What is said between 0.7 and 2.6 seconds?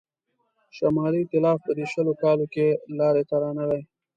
شمالي ایتلاف په دې شلو کالو